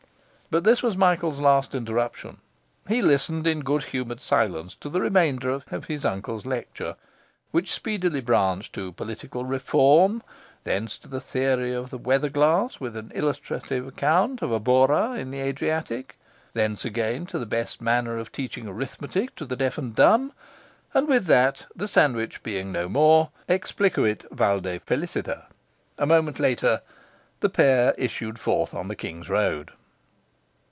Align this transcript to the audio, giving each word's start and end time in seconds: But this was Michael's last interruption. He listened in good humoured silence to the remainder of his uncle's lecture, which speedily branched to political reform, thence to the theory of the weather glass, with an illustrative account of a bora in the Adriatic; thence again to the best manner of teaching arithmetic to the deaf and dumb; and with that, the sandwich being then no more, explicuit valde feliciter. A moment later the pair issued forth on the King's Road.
But 0.53 0.65
this 0.65 0.83
was 0.83 0.97
Michael's 0.97 1.39
last 1.39 1.73
interruption. 1.73 2.39
He 2.85 3.01
listened 3.01 3.47
in 3.47 3.61
good 3.61 3.85
humoured 3.85 4.19
silence 4.19 4.75
to 4.81 4.89
the 4.89 4.99
remainder 4.99 5.49
of 5.49 5.85
his 5.85 6.03
uncle's 6.03 6.45
lecture, 6.45 6.95
which 7.51 7.71
speedily 7.73 8.19
branched 8.19 8.73
to 8.73 8.91
political 8.91 9.45
reform, 9.45 10.21
thence 10.65 10.97
to 10.97 11.07
the 11.07 11.21
theory 11.21 11.71
of 11.73 11.89
the 11.89 11.97
weather 11.97 12.27
glass, 12.27 12.81
with 12.81 12.97
an 12.97 13.13
illustrative 13.15 13.87
account 13.87 14.41
of 14.41 14.51
a 14.51 14.59
bora 14.59 15.11
in 15.13 15.31
the 15.31 15.39
Adriatic; 15.39 16.19
thence 16.51 16.83
again 16.83 17.25
to 17.27 17.39
the 17.39 17.45
best 17.45 17.79
manner 17.81 18.17
of 18.17 18.33
teaching 18.33 18.67
arithmetic 18.67 19.33
to 19.37 19.45
the 19.45 19.55
deaf 19.55 19.77
and 19.77 19.95
dumb; 19.95 20.33
and 20.93 21.07
with 21.07 21.27
that, 21.27 21.65
the 21.73 21.87
sandwich 21.87 22.43
being 22.43 22.73
then 22.73 22.81
no 22.81 22.89
more, 22.89 23.29
explicuit 23.47 24.25
valde 24.31 24.79
feliciter. 24.85 25.45
A 25.97 26.05
moment 26.05 26.41
later 26.41 26.81
the 27.39 27.47
pair 27.47 27.93
issued 27.97 28.37
forth 28.37 28.73
on 28.73 28.89
the 28.89 28.97
King's 28.97 29.29
Road. 29.29 29.71